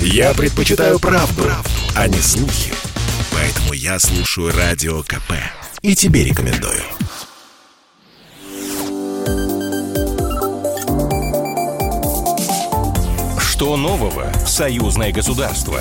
Я 0.00 0.34
предпочитаю 0.34 0.98
правду, 0.98 1.42
правду, 1.42 1.70
а 1.94 2.08
не 2.08 2.18
слухи. 2.18 2.72
Поэтому 3.32 3.72
я 3.72 3.98
слушаю 3.98 4.52
Радио 4.56 5.02
КП. 5.02 5.32
И 5.82 5.94
тебе 5.94 6.24
рекомендую. 6.24 6.82
Что 13.40 13.76
нового 13.76 14.30
в 14.44 14.48
союзное 14.48 15.12
государство? 15.12 15.80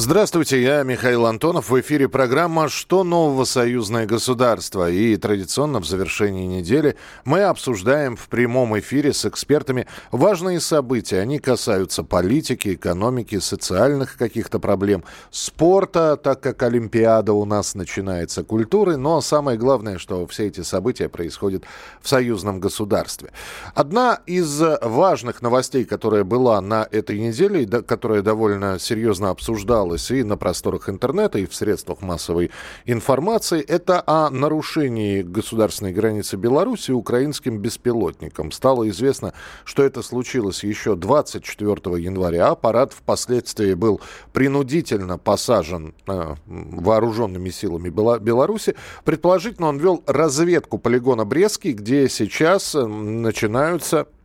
Здравствуйте, 0.00 0.62
я 0.62 0.84
Михаил 0.84 1.26
Антонов. 1.26 1.70
В 1.70 1.80
эфире 1.80 2.08
программа 2.08 2.68
«Что 2.68 3.02
нового 3.02 3.44
союзное 3.44 4.06
государство?» 4.06 4.88
И 4.88 5.16
традиционно 5.16 5.80
в 5.80 5.88
завершении 5.88 6.46
недели 6.46 6.94
мы 7.24 7.42
обсуждаем 7.42 8.14
в 8.14 8.28
прямом 8.28 8.78
эфире 8.78 9.12
с 9.12 9.26
экспертами 9.26 9.88
важные 10.12 10.60
события. 10.60 11.18
Они 11.18 11.40
касаются 11.40 12.04
политики, 12.04 12.74
экономики, 12.74 13.40
социальных 13.40 14.16
каких-то 14.16 14.60
проблем, 14.60 15.02
спорта, 15.32 16.16
так 16.16 16.40
как 16.42 16.62
Олимпиада 16.62 17.32
у 17.32 17.44
нас 17.44 17.74
начинается, 17.74 18.44
культуры. 18.44 18.98
Но 18.98 19.20
самое 19.20 19.58
главное, 19.58 19.98
что 19.98 20.24
все 20.28 20.46
эти 20.46 20.60
события 20.60 21.08
происходят 21.08 21.64
в 22.00 22.08
союзном 22.08 22.60
государстве. 22.60 23.32
Одна 23.74 24.20
из 24.26 24.62
важных 24.80 25.42
новостей, 25.42 25.84
которая 25.84 26.22
была 26.22 26.60
на 26.60 26.86
этой 26.88 27.18
неделе, 27.18 27.66
которая 27.66 28.22
довольно 28.22 28.78
серьезно 28.78 29.30
обсуждалась, 29.30 29.87
обсуждалось 29.88 30.10
и 30.10 30.22
на 30.22 30.36
просторах 30.36 30.88
интернета, 30.88 31.38
и 31.38 31.46
в 31.46 31.54
средствах 31.54 32.02
массовой 32.02 32.50
информации, 32.86 33.60
это 33.60 34.02
о 34.06 34.30
нарушении 34.30 35.22
государственной 35.22 35.92
границы 35.92 36.36
Беларуси 36.36 36.92
украинским 36.92 37.58
беспилотником. 37.58 38.52
Стало 38.52 38.88
известно, 38.88 39.32
что 39.64 39.82
это 39.82 40.02
случилось 40.02 40.64
еще 40.64 40.94
24 40.94 42.02
января. 42.02 42.48
Аппарат 42.48 42.92
впоследствии 42.92 43.74
был 43.74 44.00
принудительно 44.32 45.18
посажен 45.18 45.94
э, 46.06 46.34
вооруженными 46.46 47.50
силами 47.50 47.88
Беларуси. 47.88 48.74
Предположительно, 49.04 49.68
он 49.68 49.78
вел 49.78 50.02
разведку 50.06 50.78
полигона 50.78 51.24
Брестский, 51.24 51.72
где 51.72 52.08
сейчас 52.08 52.74
начинаются 52.74 53.98
Э, 53.98 54.17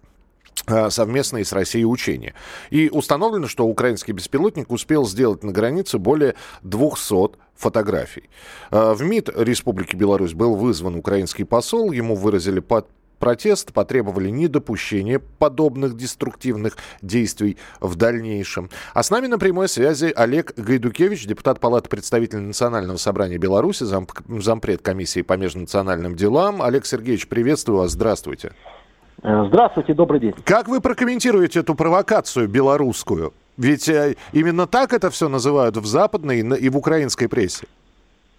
совместные 0.89 1.45
с 1.45 1.53
Россией 1.53 1.85
учения. 1.85 2.33
И 2.69 2.89
установлено, 2.89 3.47
что 3.47 3.65
украинский 3.65 4.13
беспилотник 4.13 4.71
успел 4.71 5.05
сделать 5.05 5.43
на 5.43 5.51
границе 5.51 5.97
более 5.97 6.35
200 6.61 7.37
фотографий. 7.55 8.29
Э, 8.71 8.93
в 8.93 9.01
МИД 9.01 9.29
Республики 9.37 9.95
Беларусь 9.95 10.33
был 10.33 10.55
вызван 10.55 10.95
украинский 10.95 11.45
посол, 11.45 11.91
ему 11.91 12.15
выразили 12.15 12.59
под 12.59 12.87
протест, 13.19 13.71
потребовали 13.71 14.29
недопущения 14.29 15.21
подобных 15.39 15.95
деструктивных 15.95 16.75
действий 17.01 17.57
в 17.79 17.95
дальнейшем. 17.95 18.69
А 18.93 19.01
с 19.01 19.09
нами 19.11 19.27
на 19.27 19.39
прямой 19.39 19.69
связи 19.69 20.11
Олег 20.13 20.53
Гайдукевич, 20.57 21.25
депутат 21.25 21.61
Палаты 21.61 21.87
представителей 21.87 22.41
Национального 22.41 22.97
собрания 22.97 23.37
Беларуси, 23.37 23.85
зам, 23.85 24.07
зампред 24.27 24.81
комиссии 24.81 25.21
по 25.21 25.37
межнациональным 25.37 26.17
делам. 26.17 26.61
Олег 26.61 26.85
Сергеевич, 26.85 27.29
приветствую 27.29 27.79
вас, 27.79 27.91
здравствуйте. 27.91 28.49
Э, 28.49 28.82
здравствуйте, 29.23 29.93
добрый 29.93 30.19
день. 30.19 30.33
Как 30.43 30.67
вы 30.67 30.81
прокомментируете 30.81 31.61
эту 31.61 31.75
провокацию 31.75 32.49
белорусскую? 32.49 33.31
Ведь 33.57 33.87
э, 33.87 34.15
именно 34.33 34.67
так 34.67 34.93
это 34.93 35.09
все 35.09 35.29
называют 35.29 35.77
в 35.77 35.85
западной 35.85 36.39
и 36.39 36.69
в 36.69 36.77
украинской 36.77 37.27
прессе. 37.27 37.67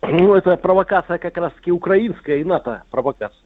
Ну, 0.02 0.34
это 0.34 0.56
провокация 0.56 1.18
как 1.18 1.36
раз-таки 1.38 1.72
украинская 1.72 2.38
и 2.38 2.44
НАТО 2.44 2.82
провокация. 2.90 3.40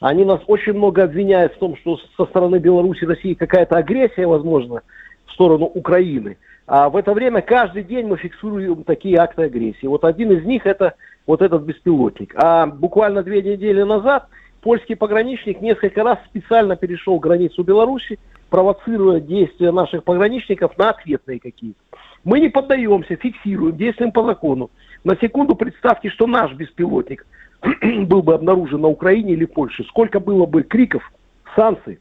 Они 0.00 0.24
нас 0.24 0.40
очень 0.46 0.72
много 0.72 1.04
обвиняют 1.04 1.54
в 1.54 1.58
том, 1.58 1.76
что 1.76 1.98
со 2.16 2.24
стороны 2.24 2.56
Беларуси 2.56 3.04
и 3.04 3.06
России 3.06 3.34
какая-то 3.34 3.76
агрессия, 3.76 4.26
возможно, 4.26 4.82
в 5.26 5.32
сторону 5.32 5.66
Украины. 5.66 6.38
А 6.66 6.88
в 6.88 6.96
это 6.96 7.12
время 7.12 7.42
каждый 7.42 7.84
день 7.84 8.06
мы 8.06 8.16
фиксируем 8.16 8.82
такие 8.82 9.18
акты 9.18 9.42
агрессии. 9.42 9.86
Вот 9.86 10.04
один 10.04 10.32
из 10.32 10.44
них 10.44 10.66
это 10.66 10.94
вот 11.26 11.42
этот 11.42 11.62
беспилотник. 11.62 12.34
А 12.36 12.66
буквально 12.66 13.22
две 13.22 13.42
недели 13.42 13.82
назад– 13.82 14.26
польский 14.60 14.96
пограничник 14.96 15.60
несколько 15.60 16.02
раз 16.02 16.18
специально 16.26 16.76
перешел 16.76 17.18
границу 17.18 17.62
Беларуси, 17.62 18.18
провоцируя 18.48 19.20
действия 19.20 19.72
наших 19.72 20.04
пограничников 20.04 20.76
на 20.78 20.90
ответные 20.90 21.40
какие-то. 21.40 21.78
Мы 22.24 22.40
не 22.40 22.48
поддаемся, 22.48 23.16
фиксируем, 23.16 23.76
действуем 23.76 24.12
по 24.12 24.24
закону. 24.24 24.70
На 25.04 25.16
секунду 25.16 25.54
представьте, 25.54 26.10
что 26.10 26.26
наш 26.26 26.52
беспилотник 26.52 27.26
был 28.06 28.22
бы 28.22 28.34
обнаружен 28.34 28.80
на 28.82 28.88
Украине 28.88 29.32
или 29.32 29.46
Польше. 29.46 29.84
Сколько 29.84 30.20
было 30.20 30.46
бы 30.46 30.62
криков, 30.62 31.10
санкций 31.56 31.98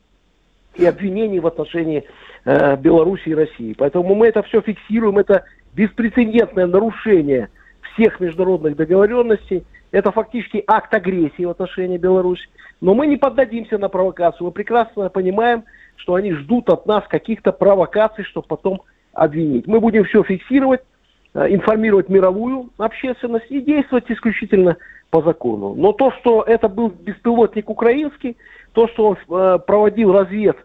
и 0.76 0.86
обвинений 0.86 1.40
в 1.40 1.48
отношении 1.48 2.04
э, 2.46 2.76
Беларуси 2.78 3.30
и 3.30 3.36
России. 3.36 3.74
Поэтому 3.78 4.14
мы 4.16 4.28
это 4.28 4.44
все 4.44 4.62
фиксируем. 4.62 5.18
Это 5.18 5.46
беспрецедентное 5.74 6.68
нарушение 6.68 7.50
всех 7.94 8.20
международных 8.20 8.76
договоренностей– 8.76 9.64
это 9.92 10.12
фактически 10.12 10.64
акт 10.68 10.94
агрессии 10.94 11.46
в 11.46 11.50
отношении 11.50 11.98
Беларуси. 11.98 12.48
Но 12.82 12.94
мы 12.94 13.08
не 13.08 13.18
поддадимся 13.18 13.78
на 13.78 13.90
провокацию. 13.90 14.48
Мы 14.48 14.52
прекрасно 14.52 15.10
понимаем, 15.10 15.64
что 15.96 16.16
они 16.16 16.34
ждут 16.34 16.70
от 16.70 16.86
нас 16.86 17.04
каких-то 17.08 17.52
провокаций, 17.52 18.24
чтобы 18.24 18.48
потом 18.48 18.82
обвинить. 19.14 19.68
Мы 19.68 19.80
будем 19.80 20.06
все 20.06 20.24
фиксировать, 20.24 20.82
э, 21.34 21.48
информировать 21.50 22.10
мировую 22.10 22.70
общественность 22.78 23.48
и 23.50 23.62
действовать 23.62 24.10
исключительно 24.10 24.78
по 25.10 25.22
закону. 25.24 25.74
Но 25.76 25.92
то, 25.92 26.12
что 26.12 26.44
это 26.44 26.70
был 26.70 26.90
беспилотник 26.90 27.70
украинский, 27.70 28.38
то, 28.74 28.88
что 28.88 29.08
он 29.08 29.18
э, 29.18 29.60
проводил 29.66 30.14
развед 30.14 30.56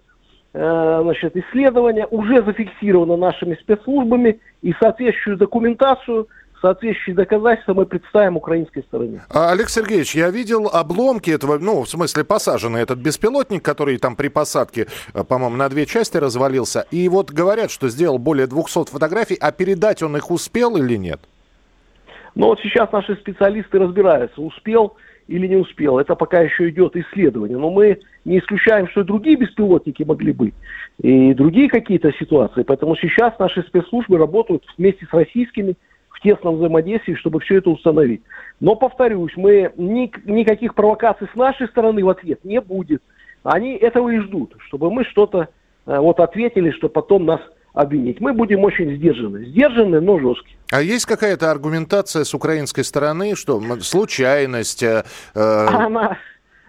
э, 0.53 1.01
значит, 1.03 1.35
исследования, 1.37 2.07
уже 2.07 2.43
зафиксировано 2.43 3.17
нашими 3.17 3.55
спецслужбами 3.55 4.41
и 4.61 4.73
соответствующую 4.75 5.39
документацию– 5.39 6.29
соответствующие 6.65 7.15
доказательства 7.15 7.75
мы 7.75 7.85
представим 7.85 8.39
украинской 8.39 8.83
стороне. 8.85 9.23
А, 9.29 9.53
Олег 9.53 9.69
Сергеевич, 9.69 10.15
я 10.15 10.31
видел 10.31 10.71
обломки 10.73 11.29
этого, 11.29 11.59
ну, 11.59 11.83
в 11.83 11.89
смысле, 11.89 12.25
посаженный 12.25 12.81
этот 12.81 12.99
беспилотник, 12.99 13.63
который 13.63 13.99
там 13.99 14.17
при 14.17 14.29
посадке, 14.29 14.87
э, 15.13 15.25
по-моему, 15.25 15.57
на 15.57 15.69
две 15.69 15.85
части 15.85 16.17
развалился. 16.17 16.87
И 16.91 17.07
вот 17.11 17.31
говорят, 17.31 17.71
что 17.71 17.91
сделал 17.91 18.19
более 18.19 18.47
200 18.47 18.91
фотографий, 18.91 19.37
а 19.39 19.53
передать 19.53 20.03
он 20.03 20.17
их 20.17 20.31
успел 20.31 20.79
или 20.79 20.97
нет? 20.97 21.21
Ну, 22.35 22.47
вот 22.47 22.61
сейчас 22.63 22.91
наши 22.93 23.15
специалисты 23.17 23.79
разбираются, 23.79 24.41
успел 24.41 24.97
или 25.29 25.47
не 25.47 25.57
успел. 25.57 25.99
Это 25.99 26.15
пока 26.15 26.41
еще 26.41 26.71
идет 26.71 26.97
исследование. 26.97 27.59
Но 27.59 27.71
мы 27.71 28.01
не 28.25 28.39
исключаем, 28.39 28.89
что 28.89 29.03
и 29.03 29.05
другие 29.05 29.37
беспилотники 29.37 30.03
могли 30.03 30.33
быть, 30.33 30.55
и 31.03 31.35
другие 31.35 31.69
какие-то 31.69 32.11
ситуации. 32.13 32.63
Поэтому 32.63 32.97
сейчас 32.97 33.39
наши 33.39 33.63
спецслужбы 33.63 34.17
работают 34.17 34.65
вместе 34.79 35.05
с 35.05 35.13
российскими 35.13 35.77
тесном 36.25 36.57
взаимодействии, 36.57 37.15
чтобы 37.15 37.39
все 37.41 37.59
это 37.59 37.71
установить. 37.71 38.23
Но, 38.59 38.75
повторюсь, 38.75 39.33
мы 39.37 39.73
ни, 39.77 40.11
никаких 40.25 40.75
провокаций 40.75 41.29
с 41.33 41.37
нашей 41.37 41.69
стороны 41.69 42.05
в 42.05 42.09
ответ 42.09 42.45
не 42.45 42.61
будет. 42.61 43.03
Они 43.45 43.75
этого 43.75 44.09
и 44.09 44.19
ждут, 44.19 44.57
чтобы 44.67 44.91
мы 44.91 45.05
что-то 45.05 45.49
э, 45.87 45.99
вот 45.99 46.19
ответили, 46.19 46.71
что 46.71 46.89
потом 46.89 47.27
нас 47.27 47.41
обвинить. 47.75 48.21
Мы 48.21 48.33
будем 48.33 48.65
очень 48.65 48.97
сдержаны. 48.97 49.45
Сдержаны, 49.45 50.01
но 50.01 50.19
жесткие. 50.19 50.57
А 50.73 50.81
есть 50.81 51.07
какая-то 51.07 51.51
аргументация 51.51 52.25
с 52.25 52.35
украинской 52.35 52.83
стороны, 52.83 53.37
что 53.37 53.61
случайность? 53.81 54.83
Э, 54.83 55.05
э... 55.35 55.67
Она... 55.69 56.19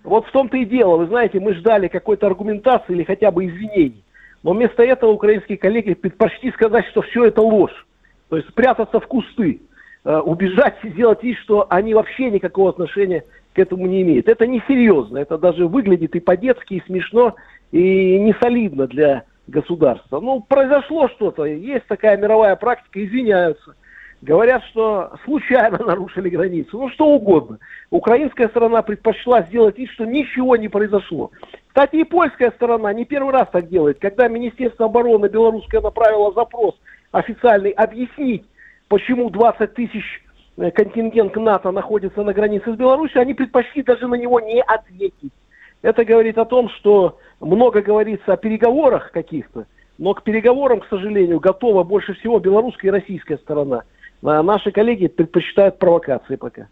Вот 0.04 0.28
в 0.28 0.32
том-то 0.32 0.58
и 0.58 0.66
дело. 0.66 0.98
Вы 0.98 1.08
знаете, 1.08 1.40
мы 1.40 1.56
ждали 1.56 1.88
какой-то 1.88 2.28
аргументации 2.28 2.94
или 2.94 3.04
хотя 3.04 3.32
бы 3.32 3.46
извинений. 3.46 4.04
Но 4.44 4.54
вместо 4.54 4.84
этого 4.84 5.12
украинские 5.12 5.58
коллеги 5.58 5.96
предпочли 5.96 6.52
сказать, 6.52 6.86
что 6.92 7.02
все 7.02 7.26
это 7.26 7.42
ложь. 7.42 7.86
То 8.30 8.38
есть 8.38 8.50
спрятаться 8.50 9.00
в 9.00 9.08
кусты, 9.08 9.62
э, 10.04 10.18
убежать 10.18 10.78
и 10.84 10.90
сделать 10.90 11.24
вид, 11.24 11.38
что 11.40 11.68
они 11.70 11.94
вообще 11.94 12.32
никакого 12.32 12.70
отношения 12.70 13.24
к 13.54 13.60
этому 13.60 13.86
не 13.88 14.02
имеют. 14.02 14.28
Это 14.28 14.48
несерьезно, 14.48 15.18
это 15.18 15.38
даже 15.38 15.68
выглядит 15.68 16.16
и 16.16 16.20
по-детски, 16.20 16.76
и 16.76 16.84
смешно, 16.86 17.36
и 17.72 18.20
не 18.20 18.34
солидно 18.42 18.88
для 18.88 19.24
государства. 19.48 20.20
Ну, 20.20 20.42
произошло 20.42 21.08
что-то, 21.10 21.46
есть 21.46 21.86
такая 21.88 22.18
мировая 22.18 22.56
практика, 22.56 23.04
извиняются. 23.04 23.76
Говорят, 24.22 24.64
что 24.66 25.14
случайно 25.24 25.78
нарушили 25.86 26.30
границу. 26.30 26.80
Ну, 26.80 26.90
что 26.90 27.06
угодно. 27.08 27.60
Украинская 27.92 28.48
сторона 28.48 28.82
предпочла 28.82 29.44
сделать 29.44 29.78
вид, 29.78 29.90
что 29.92 30.06
ничего 30.06 30.56
не 30.56 30.68
произошло. 30.68 31.32
Кстати, 31.68 31.98
и 31.98 32.04
польская 32.04 32.52
сторона 32.52 32.92
не 32.94 33.06
первый 33.06 33.32
раз 33.34 33.48
так 33.52 33.70
делает. 33.70 34.00
Когда 34.00 34.28
Министерство 34.28 34.88
обороны 34.88 35.28
белорусское 35.28 35.82
направило 35.82 36.34
запрос 36.34 36.76
официальный 37.12 37.72
объяснить, 37.72 38.46
почему 38.88 39.30
20 39.30 39.74
тысяч 39.74 40.24
э, 40.58 40.72
контингент 40.72 41.36
НАТО 41.36 41.72
находится 41.72 42.24
на 42.24 42.34
границе 42.34 42.74
с 42.74 42.78
Беларусью, 42.78 43.22
они 43.22 43.34
предпочли 43.34 43.84
даже 43.84 44.08
на 44.08 44.16
него 44.16 44.40
не 44.40 44.62
ответить. 44.62 45.34
Это 45.82 46.04
говорит 46.04 46.38
о 46.38 46.46
том, 46.46 46.70
что 46.70 47.20
много 47.40 47.82
говорится 47.82 48.34
о 48.34 48.38
переговорах 48.38 49.12
каких-то, 49.12 49.66
но 49.98 50.14
к 50.14 50.24
переговорам, 50.24 50.80
к 50.80 50.88
сожалению, 50.88 51.40
готова 51.40 51.84
больше 51.84 52.14
всего 52.16 52.40
белорусская 52.40 52.88
и 52.88 52.92
российская 52.92 53.38
сторона. 53.38 53.84
А 54.24 54.42
наши 54.42 54.72
коллеги 54.72 55.08
предпочитают 55.08 55.78
провокации 55.78 56.36
пока. 56.36 56.68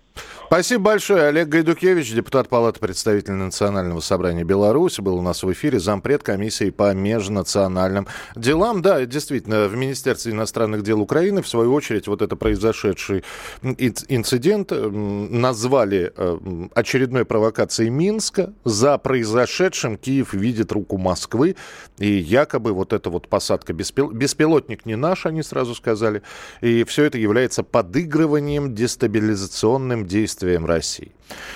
Спасибо 0.47 0.83
большое. 0.83 1.23
Олег 1.23 1.49
Гайдукевич, 1.49 2.13
депутат 2.13 2.47
Палаты 2.47 2.79
представителей 2.79 3.37
Национального 3.37 4.01
собрания 4.01 4.43
Беларуси, 4.43 5.01
был 5.01 5.17
у 5.17 5.21
нас 5.23 5.41
в 5.41 5.51
эфире, 5.51 5.79
зампред 5.79 6.21
комиссии 6.21 6.69
по 6.69 6.93
межнациональным 6.93 8.07
делам. 8.35 8.83
Да, 8.83 9.03
действительно, 9.05 9.67
в 9.67 9.75
Министерстве 9.75 10.31
иностранных 10.31 10.83
дел 10.83 11.01
Украины, 11.01 11.41
в 11.41 11.47
свою 11.47 11.73
очередь, 11.73 12.07
вот 12.07 12.21
это 12.21 12.35
произошедший 12.35 13.23
инцидент 13.63 14.71
назвали 14.71 16.13
э, 16.15 16.67
очередной 16.75 17.25
провокацией 17.25 17.89
Минска. 17.89 18.53
За 18.63 18.99
произошедшим 18.99 19.97
Киев 19.97 20.33
видит 20.33 20.71
руку 20.71 20.97
Москвы. 20.97 21.55
И 21.97 22.07
якобы 22.11 22.73
вот 22.73 22.93
эта 22.93 23.09
вот 23.09 23.27
посадка 23.27 23.73
беспил... 23.73 24.11
беспилотник 24.11 24.85
не 24.85 24.95
наш, 24.95 25.25
они 25.25 25.41
сразу 25.41 25.73
сказали. 25.73 26.21
И 26.61 26.83
все 26.83 27.05
это 27.05 27.17
является 27.17 27.63
подыгрыванием, 27.63 28.75
дестабилизационным 28.75 30.02
действиям 30.03 30.65
России. 30.65 31.11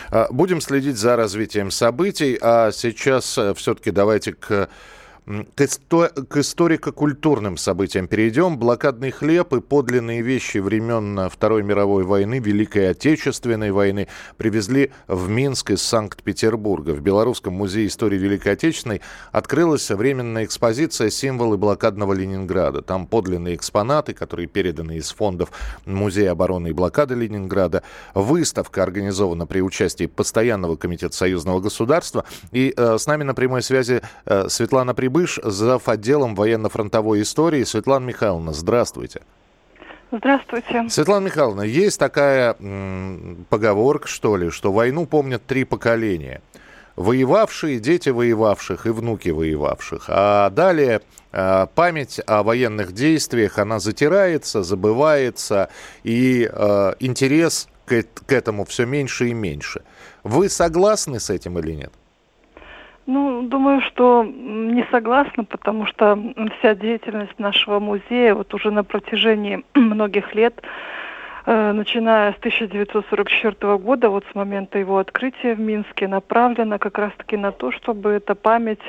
А, 0.09 0.27
будем 0.31 0.61
следить 0.61 0.97
за 0.97 1.15
развитием 1.15 1.71
событий, 1.71 2.37
а 2.41 2.71
сейчас 2.71 3.37
э, 3.37 3.53
все-таки 3.53 3.91
давайте 3.91 4.33
к 4.33 4.69
к, 5.27 5.61
исто- 5.61 6.25
к 6.25 6.37
историко-культурным 6.37 7.57
событиям 7.57 8.07
перейдем. 8.07 8.57
Блокадный 8.57 9.11
хлеб 9.11 9.53
и 9.53 9.59
подлинные 9.59 10.21
вещи 10.21 10.59
времен 10.59 11.29
Второй 11.29 11.63
мировой 11.63 12.05
войны, 12.05 12.39
Великой 12.39 12.91
Отечественной 12.91 13.71
войны 13.71 14.07
привезли 14.37 14.91
в 15.07 15.27
Минск 15.27 15.71
из 15.71 15.81
Санкт-Петербурга. 15.81 16.91
В 16.91 17.01
Белорусском 17.01 17.53
музее 17.53 17.87
истории 17.87 18.17
Великой 18.17 18.53
Отечественной 18.53 19.01
открылась 19.33 19.89
временная 19.89 20.45
экспозиция 20.45 21.09
«Символы 21.09 21.57
блокадного 21.57 22.13
Ленинграда». 22.13 22.81
Там 22.81 23.05
подлинные 23.05 23.55
экспонаты, 23.55 24.13
которые 24.13 24.47
переданы 24.47 24.95
из 24.95 25.11
фондов 25.11 25.51
Музея 25.85 26.31
обороны 26.31 26.69
и 26.69 26.73
блокады 26.73 27.15
Ленинграда. 27.15 27.83
Выставка 28.13 28.81
организована 28.81 29.45
при 29.45 29.59
участии 29.59 30.05
Постоянного 30.05 30.77
комитета 30.77 31.15
союзного 31.15 31.59
государства. 31.59 32.23
И 32.53 32.73
э, 32.75 32.97
с 32.97 33.05
нами 33.07 33.23
на 33.23 33.33
прямой 33.33 33.61
связи 33.61 34.01
э, 34.25 34.47
Светлана 34.47 34.93
Прибыль 34.93 35.16
Быш, 35.17 35.39
зав. 35.43 35.89
отделом 35.89 36.35
военно-фронтовой 36.35 37.23
истории. 37.23 37.63
Светлана 37.63 38.05
Михайловна, 38.05 38.53
здравствуйте. 38.53 39.21
Здравствуйте. 40.11 40.87
Светлана 40.89 41.25
Михайловна, 41.25 41.63
есть 41.63 41.99
такая 41.99 42.55
м, 42.59 43.47
поговорка, 43.49 44.07
что 44.07 44.37
ли, 44.37 44.51
что 44.51 44.71
войну 44.71 45.07
помнят 45.07 45.43
три 45.43 45.63
поколения. 45.63 46.43
Воевавшие, 46.95 47.79
дети 47.79 48.09
воевавших 48.09 48.85
и 48.85 48.89
внуки 48.89 49.29
воевавших. 49.29 50.05
А 50.07 50.51
далее 50.51 51.01
э, 51.31 51.65
память 51.73 52.21
о 52.27 52.43
военных 52.43 52.91
действиях, 52.91 53.57
она 53.57 53.79
затирается, 53.79 54.61
забывается, 54.61 55.69
и 56.03 56.47
э, 56.47 56.93
интерес 56.99 57.69
к, 57.87 58.03
к 58.03 58.31
этому 58.31 58.65
все 58.65 58.85
меньше 58.85 59.29
и 59.29 59.33
меньше. 59.33 59.81
Вы 60.23 60.47
согласны 60.49 61.19
с 61.19 61.31
этим 61.31 61.57
или 61.57 61.71
нет? 61.71 61.91
Ну, 63.07 63.43
думаю, 63.43 63.79
что 63.79 64.25
не 64.25 64.85
согласна, 64.91 65.45
потому 65.45 65.85
что 65.85 66.19
вся 66.59 66.75
деятельность 66.75 67.39
нашего 67.39 67.79
музея 67.79 68.35
вот 68.35 68.53
уже 68.53 68.69
на 68.69 68.83
протяжении 68.83 69.63
многих 69.75 70.35
лет, 70.35 70.61
э, 71.45 71.71
начиная 71.71 72.33
с 72.33 72.35
1944 72.39 73.77
года, 73.77 74.09
вот 74.09 74.25
с 74.29 74.35
момента 74.35 74.77
его 74.77 74.97
открытия 74.97 75.55
в 75.55 75.59
Минске, 75.61 76.09
направлена 76.09 76.79
как 76.79 76.97
раз-таки 76.97 77.37
на 77.37 77.53
то, 77.53 77.71
чтобы 77.71 78.09
эта 78.09 78.35
память 78.35 78.83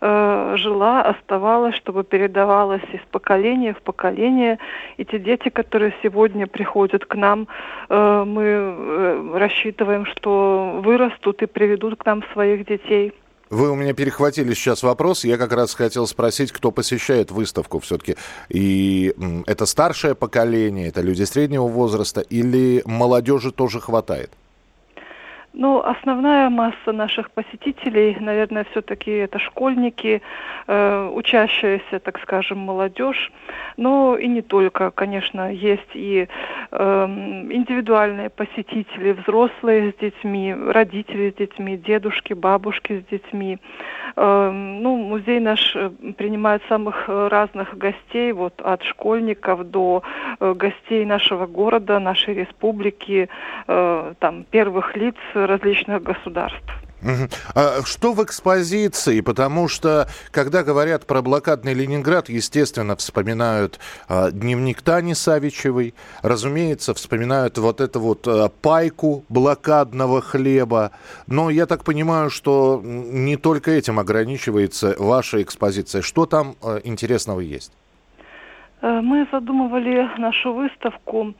э, 0.00 0.54
жила, 0.56 1.02
оставалась, 1.02 1.74
чтобы 1.74 2.04
передавалась 2.04 2.84
из 2.92 3.00
поколения 3.10 3.74
в 3.74 3.82
поколение. 3.82 4.60
И 4.98 5.04
те 5.04 5.18
дети, 5.18 5.48
которые 5.48 5.92
сегодня 6.00 6.46
приходят 6.46 7.06
к 7.06 7.16
нам, 7.16 7.48
э, 7.88 8.24
мы 8.24 8.44
э, 8.44 9.30
рассчитываем, 9.34 10.06
что 10.06 10.80
вырастут 10.80 11.42
и 11.42 11.46
приведут 11.46 11.96
к 11.96 12.06
нам 12.06 12.22
своих 12.32 12.66
детей. 12.66 13.12
Вы 13.50 13.70
у 13.70 13.74
меня 13.74 13.92
перехватили 13.92 14.54
сейчас 14.54 14.82
вопрос. 14.82 15.24
Я 15.24 15.36
как 15.36 15.52
раз 15.52 15.74
хотел 15.74 16.06
спросить, 16.06 16.52
кто 16.52 16.70
посещает 16.70 17.30
выставку 17.30 17.78
все-таки. 17.80 18.16
И 18.48 19.14
это 19.46 19.66
старшее 19.66 20.14
поколение, 20.14 20.88
это 20.88 21.00
люди 21.02 21.24
среднего 21.24 21.68
возраста 21.68 22.20
или 22.20 22.82
молодежи 22.84 23.52
тоже 23.52 23.80
хватает? 23.80 24.30
Ну, 25.56 25.80
основная 25.80 26.50
масса 26.50 26.90
наших 26.90 27.30
посетителей, 27.30 28.16
наверное, 28.18 28.66
все-таки 28.72 29.12
это 29.12 29.38
школьники, 29.38 30.20
э, 30.66 31.10
учащаяся, 31.14 32.00
так 32.00 32.18
скажем, 32.22 32.58
молодежь. 32.58 33.30
Но 33.76 34.16
и 34.16 34.26
не 34.26 34.42
только, 34.42 34.90
конечно, 34.90 35.52
есть 35.52 35.94
и 35.94 36.26
э, 36.72 37.04
индивидуальные 37.06 38.30
посетители, 38.30 39.12
взрослые 39.12 39.92
с 39.92 40.00
детьми, 40.00 40.52
родители 40.52 41.30
с 41.30 41.34
детьми, 41.34 41.76
дедушки, 41.76 42.32
бабушки 42.32 43.00
с 43.00 43.10
детьми. 43.10 43.58
Э, 44.16 44.50
ну, 44.50 44.96
музей 44.96 45.38
наш 45.38 45.76
э, 45.76 45.90
принимает 46.18 46.62
самых 46.68 47.08
разных 47.08 47.78
гостей, 47.78 48.32
вот 48.32 48.60
от 48.60 48.82
школьников 48.82 49.70
до 49.70 50.02
э, 50.40 50.52
гостей 50.54 51.04
нашего 51.04 51.46
города, 51.46 52.00
нашей 52.00 52.34
республики, 52.34 53.28
э, 53.68 54.14
там 54.18 54.44
первых 54.50 54.96
лиц 54.96 55.14
различных 55.46 56.02
государств. 56.02 56.74
А 57.54 57.82
что 57.84 58.14
в 58.14 58.24
экспозиции? 58.24 59.20
Потому 59.20 59.68
что, 59.68 60.08
когда 60.30 60.62
говорят 60.62 61.06
про 61.06 61.20
блокадный 61.20 61.74
Ленинград, 61.74 62.28
естественно, 62.28 62.96
вспоминают 62.96 63.78
а, 64.08 64.30
дневник 64.30 64.80
Тани 64.80 65.14
Савичевой, 65.14 65.94
разумеется, 66.22 66.94
вспоминают 66.94 67.58
вот 67.58 67.80
эту 67.80 68.00
вот 68.00 68.26
а, 68.26 68.48
пайку 68.48 69.24
блокадного 69.28 70.22
хлеба. 70.22 70.92
Но 71.26 71.50
я 71.50 71.66
так 71.66 71.84
понимаю, 71.84 72.30
что 72.30 72.80
не 72.82 73.36
только 73.36 73.70
этим 73.70 73.98
ограничивается 73.98 74.94
ваша 74.98 75.42
экспозиция. 75.42 76.00
Что 76.00 76.24
там 76.24 76.56
а, 76.62 76.80
интересного 76.84 77.40
есть? 77.40 77.72
Э, 78.84 79.00
мы 79.00 79.26
задумывали 79.32 80.10
нашу 80.18 80.52
выставку 80.52 81.34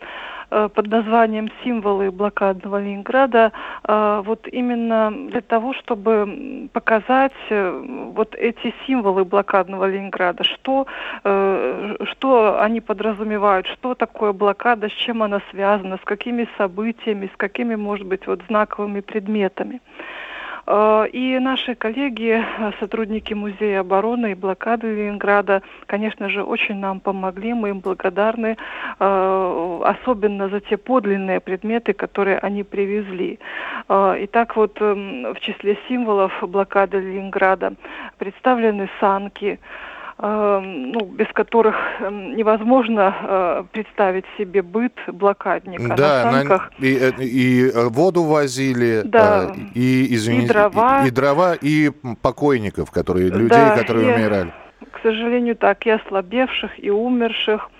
Э, 0.55 0.69
под 0.69 0.87
названием 0.87 1.49
«Символы 1.63 2.13
блокадного 2.13 2.81
Ленинграда» 2.81 3.51
э, 3.87 4.23
вот 4.25 4.47
именно 4.47 5.11
для 5.11 5.41
того, 5.41 5.75
чтобы 5.75 6.69
показать 6.73 7.33
вот 7.51 8.35
эти 8.37 8.73
символы 8.87 9.25
блокадного 9.25 9.87
Ленинграда, 9.87 10.45
что, 10.45 10.87
что 11.23 12.61
они 12.61 12.81
подразумевают, 12.81 13.67
что 13.67 13.95
такое 13.95 14.33
блокада, 14.33 14.89
с 14.89 14.93
чем 14.93 15.23
она 15.23 15.41
связана, 15.51 15.97
с 15.97 16.05
какими 16.05 16.49
событиями, 16.57 17.31
с 17.33 17.37
какими, 17.37 17.75
может 17.75 18.07
быть, 18.07 18.27
вот 18.27 18.41
знаковыми 18.49 19.01
предметами. 19.01 19.81
Э, 20.67 21.07
и 21.13 21.39
наши 21.39 21.75
коллеги, 21.75 22.43
э, 22.43 22.73
сотрудники 22.81 23.35
Музея 23.35 23.81
обороны 23.81 24.33
и 24.33 24.35
блокады 24.35 24.95
Ленинграда, 24.95 25.63
конечно 25.87 26.29
же, 26.29 26.43
очень 26.43 26.77
нам 26.77 27.01
помогли, 27.01 27.55
мы 27.55 27.71
им 27.71 27.81
благодарны, 27.81 28.57
э, 28.99 29.81
особенно 29.85 30.49
за 30.49 30.61
те 30.61 30.77
подлинные 30.77 31.41
предметы, 31.41 31.93
которые 31.93 32.39
они 32.39 32.63
привезли. 32.63 33.39
Итак, 33.89 34.57
вот 34.57 34.81
эм, 34.81 35.35
в 35.35 35.41
числе 35.41 35.77
символов 35.89 36.33
блокады 36.43 36.99
Ленинграда 37.01 37.75
представлены 38.19 38.89
санки, 38.99 39.59
ну, 40.19 41.07
без 41.07 41.27
которых 41.33 41.75
эм, 42.01 42.37
невозможно 42.37 43.15
э, 43.21 43.65
представить 43.73 44.25
себе 44.39 44.63
быт 44.63 44.93
блокадника. 45.09 45.97
Да, 45.97 46.25
на 46.25 46.33
санках... 46.33 46.71
на, 46.79 46.85
и, 46.85 46.97
э, 46.97 47.11
и 47.21 47.69
э, 47.69 47.89
воду 47.89 48.23
возили, 48.23 49.03
да. 49.05 49.53
и, 49.75 50.15
извините, 50.15 50.47
и 50.47 50.49
дрова, 50.49 51.05
и, 51.05 51.09
и 51.09 51.11
дрова, 51.11 51.55
и 51.61 51.91
покойников, 52.23 52.93
которые, 52.93 53.29
людей, 53.29 53.49
да, 53.49 53.77
которые 53.77 54.09
и, 54.09 54.15
умирали. 54.15 54.53
К 54.93 55.01
сожалению, 55.03 55.57
так, 55.57 55.85
и 55.85 55.91
ослабевших, 55.91 56.83
и 56.83 56.91
умерших. 56.91 57.71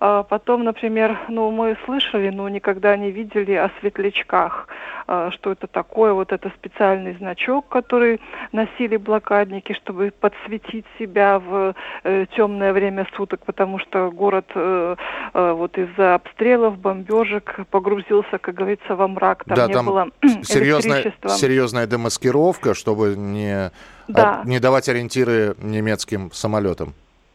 А 0.00 0.24
потом, 0.24 0.64
например, 0.64 1.18
ну, 1.28 1.50
мы 1.50 1.76
слышали, 1.84 2.30
но 2.30 2.48
никогда 2.48 2.96
не 2.96 3.10
видели 3.10 3.52
о 3.52 3.70
светлячках, 3.80 4.66
а, 4.68 4.73
что 5.06 5.52
это 5.52 5.66
такое. 5.66 6.12
Вот 6.12 6.32
это 6.32 6.50
специальный 6.50 7.14
значок, 7.16 7.68
который 7.68 8.20
носили 8.52 8.96
блокадники, 8.96 9.72
чтобы 9.74 10.12
подсветить 10.18 10.86
себя 10.98 11.38
в 11.38 11.74
э, 12.04 12.26
темное 12.36 12.72
время 12.72 13.06
суток, 13.16 13.44
потому 13.44 13.78
что 13.78 14.10
город 14.10 14.46
э, 14.54 14.96
э, 15.34 15.52
вот 15.52 15.76
из-за 15.78 16.14
обстрелов, 16.14 16.78
бомбежек 16.78 17.60
погрузился, 17.70 18.38
как 18.38 18.54
говорится, 18.54 18.96
во 18.96 19.08
мрак. 19.08 19.44
Там 19.44 19.56
да, 19.56 19.66
не 19.66 19.72
там 19.72 19.86
было 19.86 20.08
серьезная, 20.42 21.12
серьезная 21.28 21.86
демаскировка, 21.86 22.74
чтобы 22.74 23.14
не, 23.16 23.70
да. 24.08 24.42
не 24.44 24.60
давать 24.60 24.88
ориентиры 24.88 25.54
немецким 25.62 26.30
самолетам. 26.32 26.94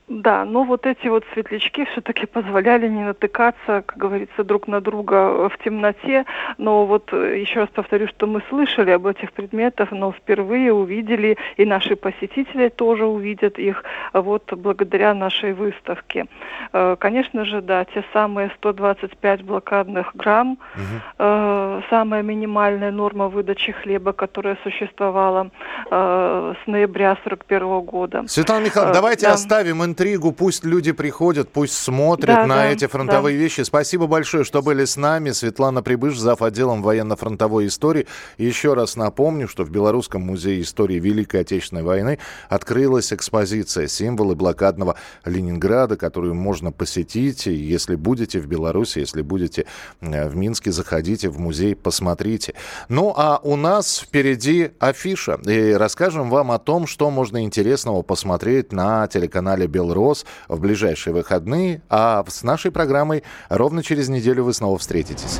Да, 0.09 0.43
но 0.43 0.63
вот 0.63 0.87
эти 0.87 1.07
вот 1.07 1.23
светлячки 1.33 1.85
все-таки 1.85 2.25
позволяли 2.25 2.87
не 2.87 3.03
натыкаться, 3.03 3.83
как 3.85 3.95
говорится, 3.95 4.43
друг 4.43 4.67
на 4.67 4.81
друга 4.81 5.47
в 5.49 5.57
темноте. 5.63 6.25
Но 6.57 6.87
вот 6.87 7.13
э, 7.13 7.39
еще 7.39 7.59
раз 7.59 7.69
повторю, 7.69 8.07
что 8.07 8.25
мы 8.25 8.41
слышали 8.49 8.89
об 8.89 9.05
этих 9.05 9.31
предметах, 9.31 9.91
но 9.91 10.11
впервые 10.11 10.73
увидели, 10.73 11.37
и 11.57 11.65
наши 11.65 11.95
посетители 11.95 12.69
тоже 12.69 13.05
увидят 13.05 13.59
их 13.59 13.83
вот 14.13 14.51
благодаря 14.51 15.13
нашей 15.13 15.53
выставке. 15.53 16.25
Э, 16.73 16.95
конечно 16.99 17.45
же, 17.45 17.61
да, 17.61 17.85
те 17.85 18.03
самые 18.11 18.49
125 18.57 19.43
блокадных 19.43 20.15
грамм, 20.15 20.57
угу. 20.75 21.83
самая 21.89 22.23
минимальная 22.23 22.91
норма 22.91 23.27
выдачи 23.27 23.71
хлеба, 23.71 24.13
которая 24.13 24.57
существовала 24.63 25.51
с 25.89 26.67
ноября 26.67 27.17
41 27.23 27.81
года. 27.81 28.23
Светлана 28.27 28.65
Михайловна, 28.65 28.93
давайте 28.93 29.27
да. 29.27 29.33
оставим 29.33 29.83
интригу, 29.99 30.31
пусть 30.31 30.63
люди 30.63 30.93
приходят, 30.93 31.49
пусть 31.49 31.73
смотрят 31.73 32.27
да, 32.27 32.45
на 32.45 32.55
да, 32.55 32.65
эти 32.67 32.87
фронтовые 32.87 33.37
да. 33.37 33.43
вещи. 33.43 33.61
Спасибо 33.61 34.07
большое, 34.07 34.45
что 34.45 34.61
были 34.61 34.85
с 34.85 34.95
нами. 34.95 35.31
Светлана 35.31 35.83
Прибыш, 35.83 36.17
зав. 36.17 36.41
отделом 36.41 36.81
военно-фронтовой 36.81 37.67
истории. 37.67 38.07
Еще 38.37 38.73
раз 38.75 38.95
напомню, 38.95 39.47
что 39.49 39.65
в 39.65 39.69
Белорусском 39.69 40.21
музее 40.21 40.61
истории 40.61 40.99
Великой 40.99 41.41
Отечественной 41.41 41.83
войны 41.83 42.17
открылась 42.47 43.11
экспозиция 43.11 43.87
«Символы 43.87 44.35
блокадного 44.35 44.95
Ленинграда», 45.25 45.97
которую 45.97 46.33
можно 46.33 46.71
посетить. 46.71 47.45
Если 47.47 47.95
будете 47.95 48.39
в 48.39 48.47
Беларуси, 48.47 48.99
если 48.99 49.21
будете 49.21 49.65
э, 49.99 50.29
в 50.29 50.35
Минске, 50.37 50.71
заходите 50.71 51.29
в 51.29 51.39
музей, 51.39 51.75
посмотрите. 51.75 52.53
Ну, 52.87 53.13
а 53.17 53.41
у 53.43 53.57
нас 53.57 53.99
впереди 53.99 54.71
афиша. 54.79 55.39
И 55.45 55.73
расскажем 55.73 56.29
вам 56.29 56.51
о 56.51 56.59
том, 56.59 56.87
что 56.87 57.09
можно 57.09 57.43
интересного 57.43 58.01
посмотреть 58.01 58.71
на 58.71 59.05
телеканале 59.07 59.67
«Беларусь 59.67 59.88
«Белрос» 59.89 60.25
в 60.47 60.59
ближайшие 60.59 61.13
выходные, 61.13 61.81
а 61.89 62.23
с 62.27 62.43
нашей 62.43 62.71
программой 62.71 63.23
ровно 63.49 63.83
через 63.83 64.07
неделю 64.07 64.43
вы 64.43 64.53
снова 64.53 64.77
встретитесь. 64.77 65.39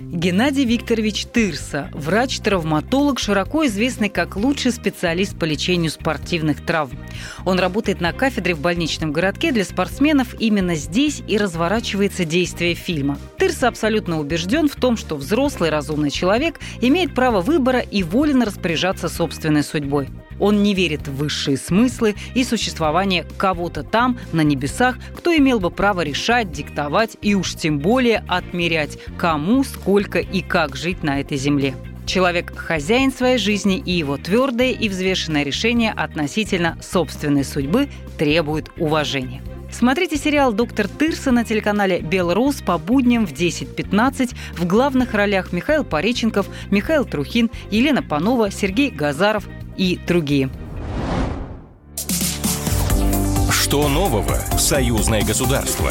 Геннадий 0.00 0.64
Викторович 0.64 1.26
Тырса, 1.26 1.90
врач-травматолог, 1.92 3.18
широко 3.18 3.66
известный 3.66 4.08
как 4.08 4.34
лучший 4.34 4.72
специалист 4.72 5.38
по 5.38 5.44
лечению 5.44 5.90
спортивных 5.90 6.64
травм. 6.64 6.98
Он 7.44 7.58
работает 7.58 8.00
на 8.00 8.14
кафедре 8.14 8.54
в 8.54 8.60
больничном 8.60 9.12
городке 9.12 9.52
для 9.52 9.62
спортсменов 9.62 10.34
именно 10.40 10.74
здесь 10.74 11.22
и 11.28 11.36
разворачивается 11.36 12.24
действие 12.24 12.74
фильма. 12.74 13.18
Тырса 13.36 13.68
абсолютно 13.68 14.18
убежден 14.18 14.70
в 14.70 14.74
том, 14.74 14.96
что 14.96 15.16
взрослый 15.16 15.68
разумный 15.68 16.10
человек 16.10 16.60
имеет 16.80 17.14
право 17.14 17.42
выбора 17.42 17.80
и 17.80 18.02
волен 18.02 18.42
распоряжаться 18.42 19.10
собственной 19.10 19.62
судьбой. 19.62 20.08
Он 20.40 20.62
не 20.62 20.74
верит 20.74 21.06
в 21.06 21.16
высшие 21.16 21.58
смыслы 21.58 22.16
и 22.34 22.42
существование 22.44 23.26
кого-то 23.36 23.82
там, 23.82 24.18
на 24.32 24.40
небесах, 24.40 24.96
кто 25.14 25.36
имел 25.36 25.60
бы 25.60 25.70
право 25.70 26.00
решать, 26.00 26.50
диктовать 26.50 27.16
и 27.20 27.34
уж 27.34 27.54
тем 27.54 27.78
более 27.78 28.24
отмерять, 28.26 28.98
кому, 29.18 29.62
сколько 29.90 30.20
и 30.20 30.40
как 30.40 30.76
жить 30.76 31.02
на 31.02 31.18
этой 31.18 31.36
земле. 31.36 31.74
Человек– 32.06 32.54
хозяин 32.56 33.12
своей 33.12 33.38
жизни, 33.38 33.76
и 33.76 33.90
его 33.90 34.18
твердое 34.18 34.70
и 34.70 34.88
взвешенное 34.88 35.42
решение 35.42 35.90
относительно 35.90 36.78
собственной 36.80 37.42
судьбы 37.42 37.88
требует 38.16 38.70
уважения. 38.78 39.42
Смотрите 39.72 40.16
сериал 40.16 40.52
«Доктор 40.52 40.86
Тырса» 40.86 41.32
на 41.32 41.44
телеканале 41.44 42.02
«Белрос» 42.02 42.62
по 42.62 42.78
будням 42.78 43.26
в 43.26 43.32
10.15. 43.32 44.30
В 44.56 44.64
главных 44.64 45.12
ролях 45.12 45.52
Михаил 45.52 45.82
Пореченков, 45.82 46.46
Михаил 46.70 47.04
Трухин, 47.04 47.50
Елена 47.72 48.04
Панова, 48.04 48.52
Сергей 48.52 48.90
Газаров, 48.90 49.48
и 49.76 49.98
другие. 50.06 50.50
Что 53.50 53.88
нового 53.88 54.38
в 54.52 54.60
союзное 54.60 55.22
государство? 55.24 55.90